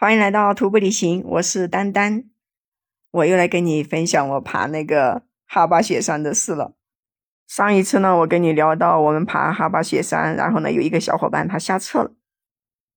[0.00, 2.22] 欢迎来到徒步旅行，我是丹丹。
[3.10, 6.76] 我又来跟你分享我爬那个哈巴雪山的事了。
[7.48, 12.12] 上一次呢，我跟你聊到我们爬哈巴雪山，然后呢，有一个小伙伴他下撤了。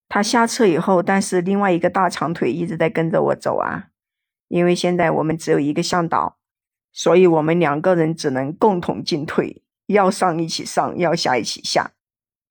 [0.07, 3.87] 他下车以后，但是另外一个大长腿一直在跟着我走啊。
[4.47, 6.37] 因为现在我们只有一个向导，
[6.91, 11.93] 所以我们两个人只能共同进退，要上一起上，要下一起下。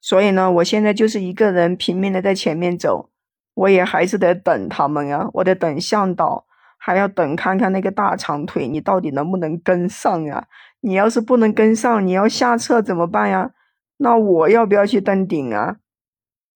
[0.01, 3.11] 所以呢，我现在就是一个人拼命的在前面走。
[3.55, 6.47] 我也还是得等他们呀，我得等向导，
[6.79, 10.47] 还要等看看那个大长腿，你到底能不能跟上呀？
[10.81, 13.51] 你要是不能跟上，你要下撤怎么办呀？
[13.99, 15.77] 那我要不要去登顶啊？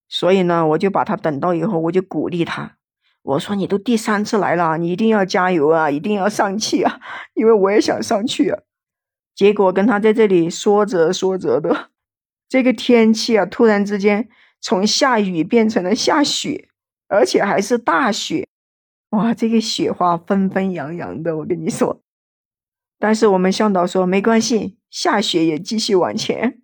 [0.09, 2.77] 所以呢，我就把他等到以后，我就鼓励他，
[3.23, 7.01] 我说你都第三次来了，你一定要加油啊，一定要上去啊，
[7.35, 8.61] 因为我也想上去啊。
[9.35, 11.89] 结果跟他在这里说着说着的，
[12.49, 14.29] 这个天气啊，突然之间
[14.61, 16.69] 从下雨变成了下雪。
[17.15, 18.49] 而且还是大雪，
[19.11, 19.33] 哇！
[19.33, 22.01] 这个雪花纷纷扬扬的，我跟你说。
[22.99, 26.61] 但是我们向导说没关系，下雪也继续往前。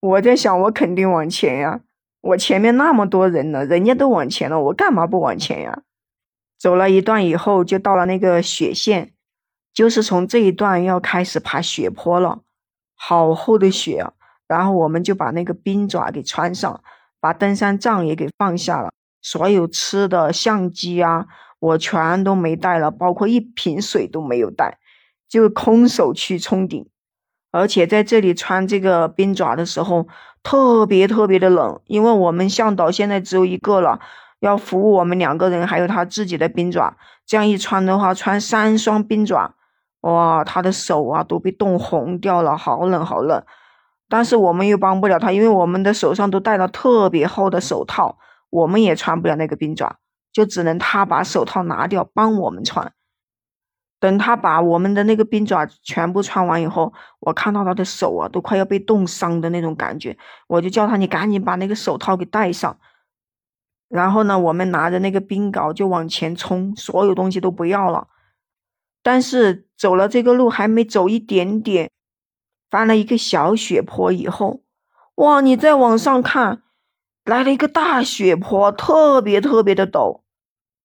[0.00, 1.80] 我在想，我肯定往前呀！
[2.20, 5.82] 我前面那么多人呢，人家都往前了，我干嘛不往前呀？
[6.58, 9.14] 走了一段以后，就到了那个雪线，
[9.72, 12.42] 就是从这一段要开始爬雪坡了，
[12.94, 14.12] 好厚的雪啊！
[14.46, 16.82] 然后我们就把那个冰爪给穿上，
[17.20, 18.92] 把登山杖也给放下了。
[19.20, 21.26] 所有吃的相机啊，
[21.58, 24.78] 我全都没带了，包括一瓶水都没有带，
[25.28, 26.86] 就空手去冲顶。
[27.50, 30.06] 而且在这里穿这个冰爪的时候，
[30.42, 33.98] 特别特别的冷，因为我们向导现在只有一个了，
[34.40, 36.96] 要服务我们两个人，还有他自己的冰爪。
[37.24, 39.54] 这样一穿的话，穿三双冰爪，
[40.02, 43.42] 哇，他的手啊都被冻红掉了，好冷好冷。
[44.08, 48.18] 但是我们又帮不了他，因为我们的手上都戴了特别厚的手套。
[48.50, 49.98] 我们也穿不了那个冰爪，
[50.32, 52.92] 就只能他把手套拿掉帮我们穿。
[53.98, 60.18] 等他把我们的那个冰爪全部穿完以后，我看到他的手啊，都快要被冻伤的那种感觉，
[60.48, 62.78] 我就叫他你赶紧把那个手套给戴上。
[63.88, 68.08] 然后呢，我们拿着那个冰镐就往前冲，所有东西都不要了。
[69.02, 71.90] 但是走了这个路还没走一点点，
[72.68, 74.60] 翻了一个小雪坡以后，
[75.14, 76.62] 哇，你再往上看。
[77.26, 80.20] 来了一个大雪坡，特别特别的陡，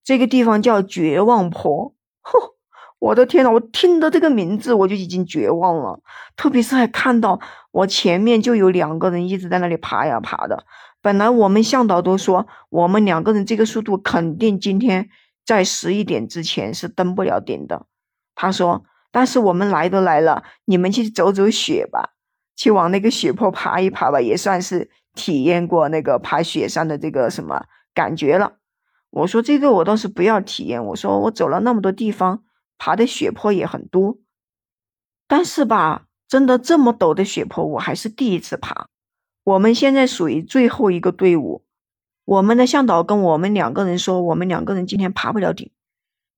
[0.04, 1.94] 这个地方叫绝望坡。
[2.20, 2.56] 吼，
[2.98, 6.00] 我的天呐，我听到这个名字我就已经绝望了。
[6.36, 10.66] 特别是还看到我前面就有两个人一直在那里爬呀爬的。
[11.00, 15.10] 本来我们向导都说，我们两个人这个速度肯定今天
[15.46, 17.86] 在十一点之前是登不了顶的。
[18.34, 22.14] 他说，但是我们来都来了，你们去走走雪吧，
[22.56, 24.90] 去往那个雪坡爬一爬吧，也算是。
[25.14, 28.54] 体验过那个爬雪山的这个什么感觉了？
[29.10, 30.86] 我说这个我倒是不要体验。
[30.86, 32.44] 我说我走了那么多地方，
[32.78, 34.18] 爬的雪坡也很多，
[35.28, 38.88] 但是吧，真的这么陡的雪坡我还是第一次爬。
[39.44, 41.66] 我们现在属于最后一个队伍，
[42.24, 45.72] 我们的向导跟我们两个人说，我们两个人今天爬不了顶。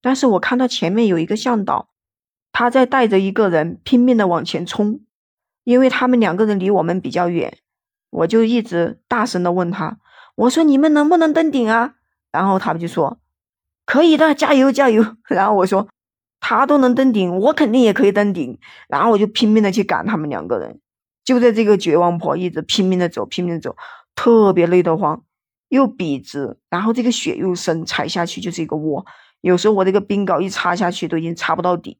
[0.01, 1.89] 但是我看到前面有一个向导，
[2.51, 5.01] 他在带着一个人拼命的往前冲，
[5.63, 7.59] 因为他们两个人离我们比较远。
[8.13, 9.97] 我就一直大声的问他，
[10.35, 11.95] 我说你们能不能登顶啊？
[12.31, 13.19] 然后他们就说
[13.85, 15.03] 可以的，加油加油。
[15.27, 15.87] 然后我说
[16.39, 18.59] 他都能登顶，我肯定也可以登顶。
[18.87, 20.79] 然后我就拼命的去赶他们两个人，
[21.23, 23.75] 就在这个绝望坡一直拼命的走，拼命的走，
[24.13, 25.23] 特别累得慌，
[25.69, 29.05] 又笔直，然后这个雪又深，踩下去就是一个窝。
[29.41, 31.97] 有时候我这个冰镐一插下去都已经插不到底。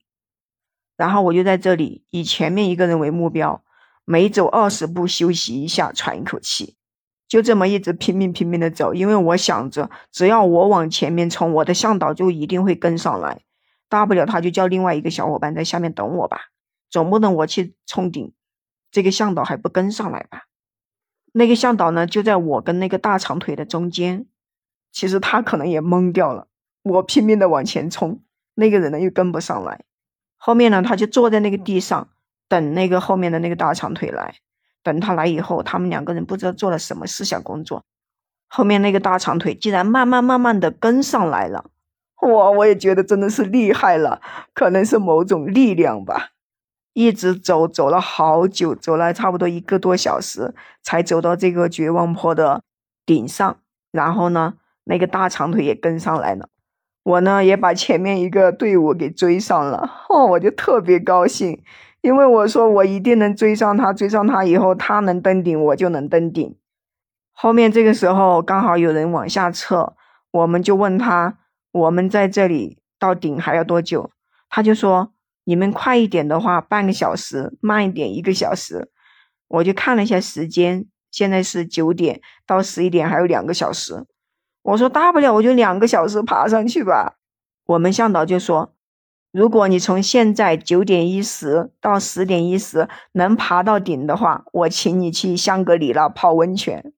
[0.96, 3.64] 然后我就在这里以前面一个人为目标。
[4.06, 6.76] 每走二十步休息一下，喘一口气，
[7.28, 8.94] 就这么一直拼命拼命的走。
[8.94, 13.42] 因为我想着，只要我往前面冲，我的向导就一定会跟上来。
[13.88, 16.50] 大不了他就叫另外一个小伙伴在下面等我吧，
[16.90, 18.34] 总不能我去冲顶，
[18.92, 20.46] 这个向导还不跟上来吧？
[21.32, 24.26] 那个向导呢，就在我跟那个大长腿的中间。
[24.92, 26.48] 其实他可能也懵掉了，
[26.84, 28.22] 我拼命的往前冲，
[28.54, 29.86] 那个人呢又跟不上来。
[30.38, 32.10] 后面呢，他就坐在那个地上。
[32.54, 34.36] 等那个后面的那个大长腿来，
[34.84, 37.84] 等他来以后，他们两个人不知道做了什么思想工作，
[38.48, 41.66] 后面那个大长腿竟然慢慢慢慢的跟上来了，
[42.22, 42.52] 哇！
[42.52, 44.22] 我也觉得真的是厉害了，
[44.54, 46.30] 可能是某种力量吧。
[46.94, 50.54] 一直走走了好久，走了差不多一个多小时，
[50.84, 52.62] 才走到这个绝望坡的
[53.04, 53.58] 顶上。
[53.92, 54.54] 然后呢，
[54.84, 56.50] 那个大长腿也跟上来了，
[57.02, 61.64] 我呢也把前面一个队伍给追上了，哦，我就特别高兴。
[62.04, 66.58] 因为我说我一定能追上他，追上他以后他能登顶，我就能登顶。
[67.32, 69.94] 后面这个时候刚好有人往下撤，
[70.30, 71.38] 我们就问他，
[71.72, 74.12] 我们在这里到顶还要多久？
[74.50, 75.14] 他就说，
[75.46, 78.92] 你们快一点的话，半个小时；慢一点，一个小时。
[79.48, 84.06] 我就看了一下时间，现在是九点到十一点，还有两个小时。
[84.62, 87.16] 我说大不了我就两个小时爬上去吧。
[87.66, 88.73] 我们向导就说，
[89.34, 96.94] 如果你从现在九点一十到十点一十能爬到顶的话，我请你去香格里拉泡温泉。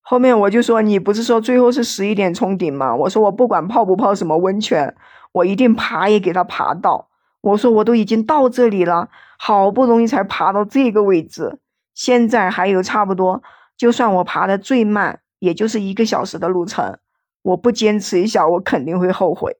[0.00, 2.96] 后面我就说，你不是说最后是十一点冲顶吗？
[2.96, 4.96] 我说我不管泡不泡什么温泉，
[5.30, 7.08] 我一定爬也给他爬到。
[7.42, 11.60] 我说我都已经到这里了，好不容易才爬到这个位置，
[11.94, 13.40] 现在还有差不多，
[13.76, 16.98] 就算我爬的最慢，也就是一个小时的路程，
[17.42, 19.58] 我不坚持一下，我肯定会后悔。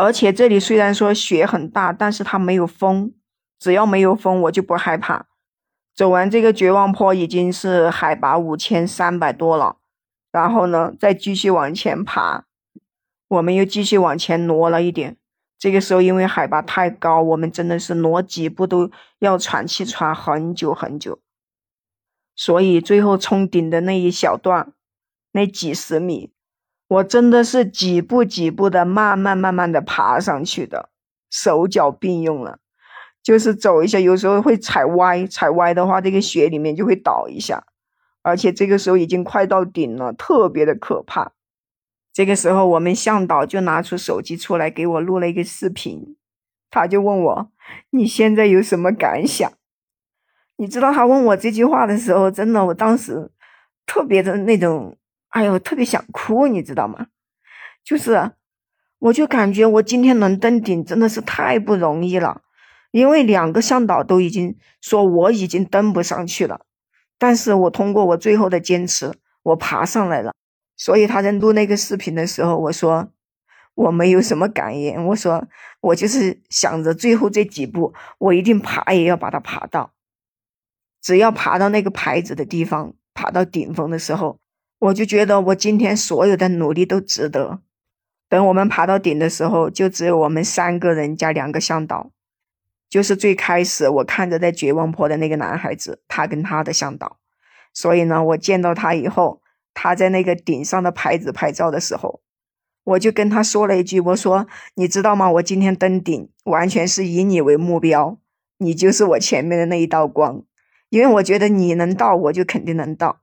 [0.00, 3.12] 而且这里虽然说雪很大，但是它没有风，
[3.58, 5.26] 只要没有风，我就不害怕。
[5.94, 9.76] 走完这个绝望坡已经是海拔五千三百多了，
[10.32, 12.46] 然后呢，再继续往前爬，
[13.28, 15.18] 我们又继续往前挪了一点。
[15.58, 21.20] 这个时候因为海拔太高，我们真的是挪几步都要喘气喘很久很久。
[22.34, 24.72] 所以最后冲顶的那一小段，
[25.32, 26.32] 那几十米，
[26.90, 30.90] 我真的是几步几步的慢慢慢慢的爬上去的，
[31.30, 32.58] 手脚并用了。
[33.22, 37.64] 就是走一下，有时候会踩歪，踩歪的话，这个雪里面就会倒一下，
[38.22, 41.32] 而且这个时候已经快到顶了，特别的可怕。
[42.12, 46.16] 这个时候，我们向导就拿出手机出来给我录了一个视频，
[46.70, 47.52] 他就问我
[47.90, 49.52] ：“你现在有什么感想？”
[50.58, 53.30] 你知道他问我这句话的时候，真的，我当时
[53.86, 54.96] 特别的那种，
[55.30, 57.06] 哎呦，特别想哭，你知道吗？
[57.82, 58.32] 就是，
[58.98, 62.42] 我就感觉我今天能登顶，真的是太不容易了。
[62.90, 66.62] 因为两个向导都已经说我已经登不上去了，
[67.18, 70.34] 但是我通过我最后的坚持，我爬上来了。
[70.76, 73.12] 所以他在录那个视频的时候，我说
[73.74, 75.46] 我没有什么感言，我说
[75.80, 79.92] 我就是想着最后这几步，我一定爬也要把它爬到，
[81.00, 84.40] 只要爬到那个牌子的地方，爬到顶峰的时候，
[84.80, 87.60] 我就觉得我今天所有的努力都值得。
[88.28, 92.10] 等我们爬到顶的时候，就只有我们三个人加两个向导。
[92.88, 97.18] 就是最开始我看着在绝望坡的那个男孩子，他跟他的向导，
[97.72, 99.40] 所以呢，我见到他以后，
[99.74, 102.20] 他在那个顶上的牌子拍照的时候，
[102.82, 105.30] 我就跟他说了一句：“我说你知道吗？
[105.30, 108.18] 我今天登顶完全是以你为目标，
[108.58, 110.42] 你就是我前面的那一道光，
[110.88, 113.20] 因为我觉得你能到，我就肯定能到，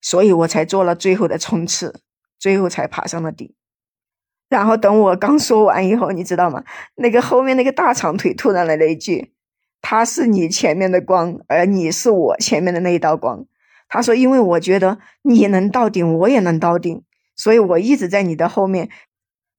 [0.00, 2.00] 所以我才做了最后的冲刺，
[2.38, 3.52] 最后才爬上了顶。”
[4.48, 6.64] 然后等我刚说完以后，你知道吗？
[6.94, 9.34] 那个后面那个大长腿突然来了一句
[9.82, 13.44] ：“他是你前面的光，而你是我前面的那一道光。”
[13.90, 17.02] 他说：“因为我觉得你能到顶，我也能到顶，
[17.36, 18.88] 所以我一直在你的后面，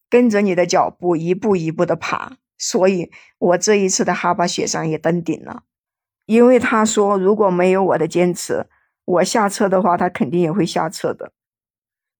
[0.09, 2.37] 跟着你的脚步一步一步的爬。
[2.57, 5.63] 所以我这一次的哈巴雪山也登顶了。
[6.25, 8.67] 因为他说，如果没有我的坚持，
[9.09, 11.31] 我下车的话，他肯定也会下车的。”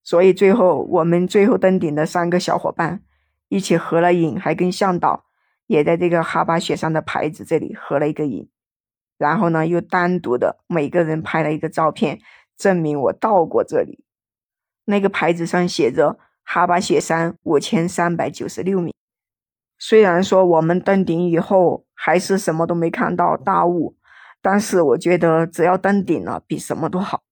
[0.02, 3.02] 所以最后，我们最后登顶的三个小伙伴
[3.48, 5.24] 一起合了影，还跟向导
[5.66, 8.48] 也在这个哈巴雪山的牌子这里合了一个影。
[9.18, 12.18] 然后呢，又单独的每个人拍了一个照片，
[12.56, 14.04] 证明我到过这里。
[14.86, 18.92] 那个牌子上写着“哈巴雪山五千三百九十六米”。
[19.78, 23.96] 虽然说我们登顶以后还是什么都没看到大雾，
[24.42, 27.22] 但是我觉得只要登顶了，比什么都好。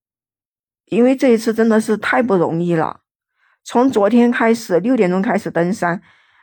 [0.86, 3.00] 因为这一次真的是太不容易了，
[3.62, 6.00] 从昨天开始六点钟开始登山，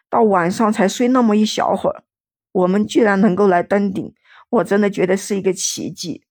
[0.10, 2.03] 到晚上才睡那么一小会儿，
[2.51, 4.13] 我们居然能够来登顶，
[4.50, 6.24] 我真的觉得是一个奇迹。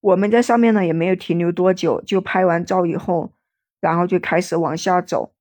[0.00, 3.32] 我们在上面呢也没有停留多久，就拍完照以后，
[3.80, 5.34] 然后就开始往下走，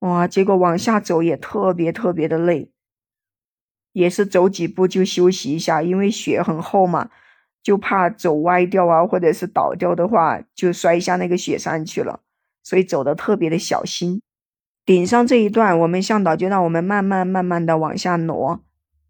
[0.00, 2.70] 哇，结果往下走也特别特别的累，
[3.92, 7.10] 也是走几步就休息一下，因为雪很厚嘛。
[7.62, 12.20] 就怕走歪掉啊，或者是倒掉的话，就摔下那个雪山去了，
[12.62, 14.20] 所以走的特别的小心。
[14.84, 18.60] 顶上这一段，我们向导就让我们慢慢慢慢的往下挪，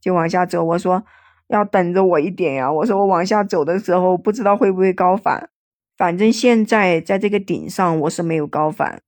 [0.00, 0.62] 就往下走。
[0.62, 1.02] 我说
[1.49, 5.49] 要等着我一点呀，我说我往下走的时候不知道会不会高反，
[5.97, 9.00] 反正现在在这个顶上我是没有高反，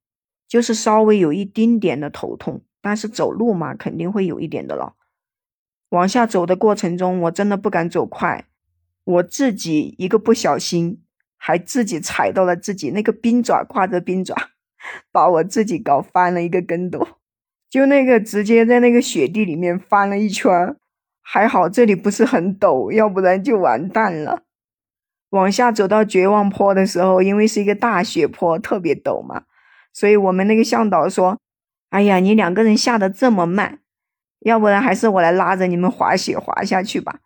[0.47, 4.95] 就是稍微有一丁点的头痛，但是走路嘛肯定会有一点的了。
[5.89, 8.45] 往下走的过程中，我真的不敢走快。
[9.05, 11.01] 我自己一个不小心，
[11.37, 14.35] 还自己踩到了自己那个冰爪，挂着冰爪，
[15.11, 17.07] 把我自己搞翻了一个跟斗，
[17.69, 20.75] 就那个直接在那个雪地里面翻了一圈，
[21.21, 24.41] 还好这里不是很陡，要不然就完蛋了。
[25.29, 29.43] 往下走到绝望坡的时候，因为是一个大雪坡，特别陡嘛，
[29.93, 31.39] 所以我们那个向导说
[31.89, 33.79] ：“哎呀，你两个人下的这么慢，
[34.39, 37.19] 要不然还是我来拉着你们滑雪滑下去吧。”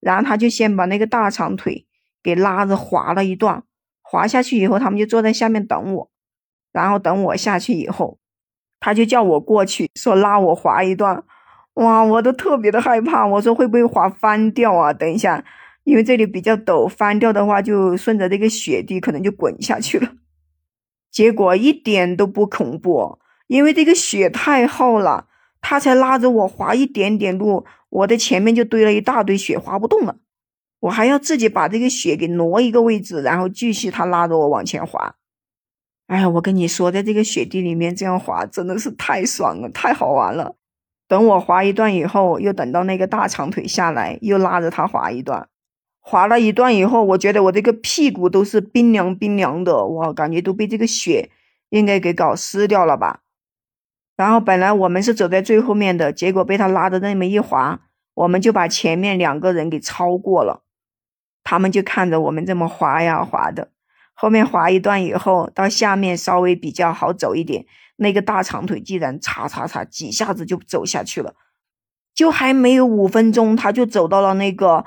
[0.00, 1.86] 然后他就先把那个大长腿
[2.22, 3.62] 给拉着滑了一段，
[4.02, 6.10] 滑下去以后，他们就坐在下面等我，
[6.72, 8.18] 然后等我下去以后，
[8.80, 11.24] 他就叫我过去，说拉我滑一段。
[11.74, 14.92] 哇，我都特别的害怕，我说会不会滑翻掉啊？
[14.92, 15.44] 等一下，
[15.84, 20.12] 因为这里比较陡，翻掉的话就顺着这个雪地可能就滚下去了。
[21.10, 25.28] 结果一点都不恐怖，因为这个雪太厚了，
[25.60, 30.16] 他才拉着我滑一点点路，我的前面就堆了一大堆雪，滑不动了。
[30.80, 35.16] 我还要自己把这个雪给挪一个位置，然后继续他拉着我往前滑。
[36.06, 40.54] 哎呀，我跟你说，在这个雪地里面这样滑真的是太爽了，太好玩了。
[41.08, 45.48] 等我滑一段以后，又等到那个大长腿下来，又拉着他滑一段。
[45.98, 51.30] 滑了一段以后，我觉得我这个屁股都是冰凉冰凉的，我感觉都被这个雪
[51.70, 53.22] 应该给搞湿掉了吧。
[54.16, 57.80] 然后本来我们是走在最后面的，结果被他拉的那么一滑，
[58.14, 60.62] 我们就把前面两个人给超过了。
[61.44, 63.68] 他们就看着我们这么滑呀滑的，
[64.14, 67.66] 后面滑一段以后，到下面稍微比较好走一点。
[67.98, 71.34] 那个大长腿竟然嚓嚓嚓几下子就走下去了，
[72.14, 74.84] 就还没有五分钟，他就走到了那个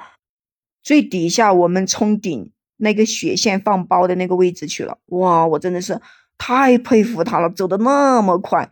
[0.83, 4.97] 最底下我们冲顶那个雪线放包的那个位置去了。
[5.05, 6.01] 哇，我真的是
[6.37, 8.69] 太佩服他了，走的那么快。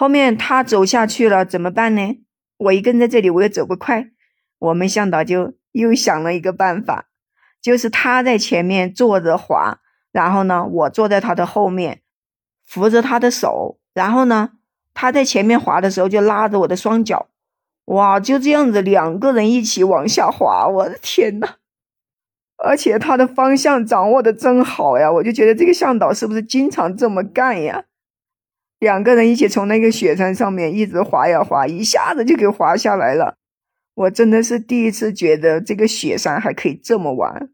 [0.00, 2.24] 后面他走下去了怎么办呢？
[2.56, 4.08] 我一个人在这里，我也走不快。
[4.58, 7.10] 我们向导就又想了一个办法，
[7.60, 9.78] 就是他在前面坐着滑，
[10.10, 12.00] 然后呢，我坐在他的后面。
[12.64, 14.52] 扶着他的手，然后呢，
[14.94, 17.28] 他在前面滑的时候就拉着我的双脚，
[17.84, 21.56] 哇，就这样子两个人一起往下滑，我的天呐！
[22.56, 27.84] 而且他的方向掌握的真好呀，我就觉得这个向导是不是经常这么干呀？
[28.80, 33.36] 两个人一起从那个雪山上面一直滑呀滑，一下子就给滑下来了。
[33.94, 37.48] 我真的是第一次觉得这个雪山还可以这么玩。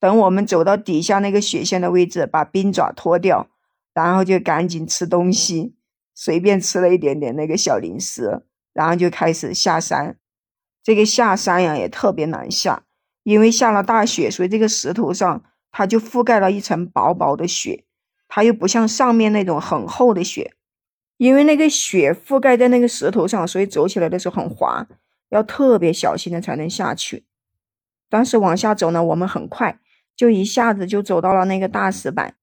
[0.00, 3.48] 等我们走到底下那个雪线的位置，把冰爪脱掉。
[3.94, 5.74] 然后就赶紧吃东西，
[6.14, 10.16] 随便吃了一点点那个小零食，然后就开始下山。
[10.84, 12.84] 这个下山呀也特别难下，
[13.24, 17.86] 因为下了大雪，所以这个石头上它就覆盖了一层薄薄的雪，
[18.28, 20.54] 它又不像上面那种很厚的雪。
[21.16, 24.86] 因为那个雪覆盖在那个石头上，所以走起来的时候很滑，
[25.30, 27.24] 要特别小心的才能下去。
[28.08, 29.80] 但是往下走呢，我们很快
[30.16, 32.36] 就一下子就走到了那个大石板。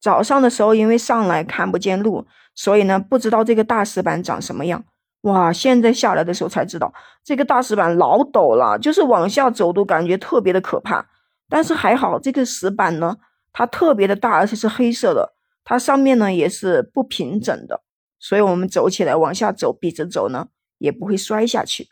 [0.00, 2.24] 早上的时候，因为上来看不见路，
[2.54, 4.84] 所以呢不知道这个大石板长什么样。
[5.22, 11.04] 哇，现在下来的时候才知道，这个大石板老陡了，就是往下走都感觉特别的可怕。
[11.48, 13.16] 但是还好，这个石板呢，
[13.52, 17.82] 它特别的大，而且是黑色的，它上面呢也是不平整的，
[18.18, 21.88] 所以我们走起来往下走，笔直走呢也不会摔下去。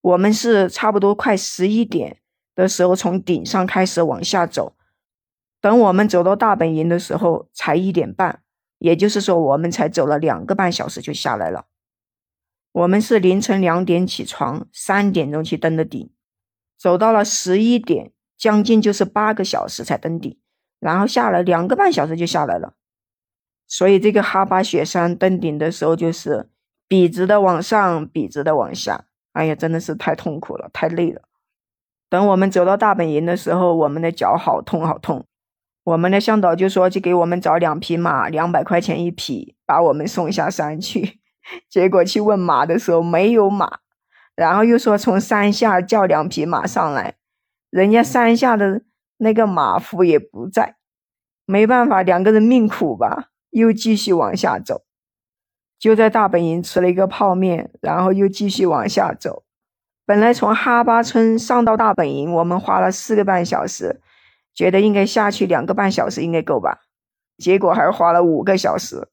[0.00, 2.20] 我们是差不多快十一点
[2.54, 4.76] 的时候从顶上开始往下走。
[5.60, 8.42] 等我们走到大本营的时候，才一点半，
[8.78, 11.66] 也就是说，我们才走了两个半小时就下来了。
[12.70, 16.12] 我们是凌晨两点起床，三点钟去登的顶，
[16.78, 20.38] 走到了十一点，将近就是八个小时才登顶，
[20.80, 22.74] 然后下来两个半小时就下来了。
[23.66, 26.48] 所以这个哈巴雪山登顶的时候，就是
[26.86, 31.22] 笔直的往上，笔直的往下，哎呀，真的是太痛苦了，太累了。
[32.08, 35.26] 等我们走到大本营的时候，我们的脚好痛，好痛。
[35.84, 41.20] 我们的向导就说去给我们找两匹马，两百块钱一匹，把我们送下山去。
[41.70, 43.78] 结果去问马的时候没有马，
[44.34, 47.14] 然后又说从山下叫两匹马上来，
[47.70, 48.82] 人家山下的
[49.18, 50.76] 那个马夫也不在，
[51.44, 54.84] 没办法，两个人命苦吧，又继续往下走。
[55.78, 59.44] 就在大本营吃了一个泡面，然后又继续往下走。
[60.06, 64.00] 本来从哈巴村上到大本营，我们花了四个半小时。
[64.54, 66.80] 觉得应该下去两个半小时应该够吧，
[67.36, 69.08] 结果还花了五个小时。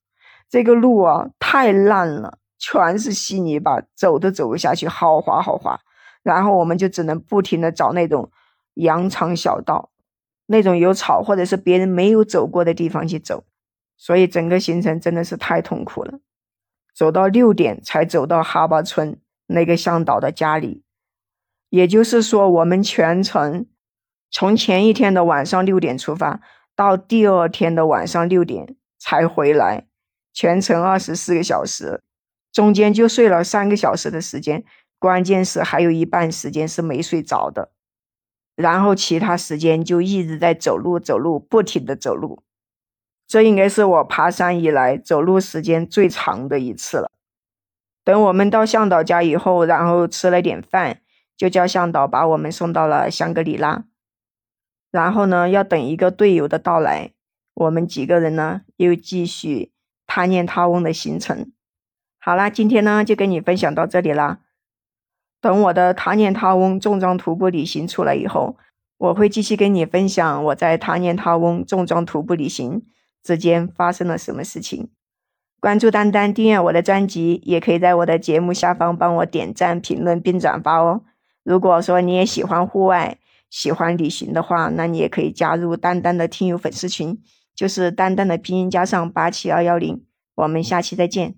[0.50, 5.80] 这个路啊太烂了，全是稀泥巴，走都走不下去，好滑好滑。
[6.24, 8.32] 然后我们就只能不停的找那种
[8.74, 9.92] 羊肠小道，
[10.48, 13.44] 那种有草或者是别人没有走过的地方去走。
[13.98, 16.20] 所以整个行程真的是太痛苦了。
[16.94, 20.84] 走到六点才走到哈巴村那个向导的家里，
[21.70, 23.66] 也就是说我们全程。
[24.32, 26.42] 从前一天的晚上六点出发，
[26.76, 29.88] 到第二天的晚上六点才回来，
[30.34, 32.02] 全程二十四个小时，
[32.52, 34.66] 中间就睡了三个小时的时间，
[35.00, 37.72] 关键是还有一半时间是没睡着的，
[38.56, 42.42] 然后其他时间就一直在走路走路，不停的走路。
[43.28, 47.12] 这应该是我爬山以来走路时间最长的一次了。
[48.04, 51.02] 等我们到向导家以后，然后吃了点饭，
[51.36, 53.84] 就叫向导把我们送到了香格里拉。
[54.92, 57.12] 然后呢，要等一个队友的到来，
[57.56, 59.72] 我们几个人呢又继续
[60.06, 61.52] 他念他翁的行程。
[62.20, 64.40] 好啦，今天呢就跟你分享到这里啦。
[65.46, 68.58] 等我的他念他翁重装徒步旅行出来以后，
[68.98, 72.82] 我会继续跟你分享我在他念他翁重装徒步旅行
[73.22, 74.90] 之间发生了什么事情。
[75.60, 81.04] 关注丹丹，订阅我的专辑，也可以在我的节目下方帮我点赞、评论并转发哦。
[81.44, 83.20] 如果说你也喜欢户外、
[83.52, 87.22] 喜欢旅行的话，那你也可以加入丹丹的听友粉丝群，
[87.56, 90.04] 就是丹丹的拼音加上八七二幺零。
[90.34, 91.36] 我们下期再见。